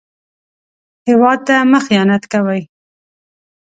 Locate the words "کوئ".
2.31-2.61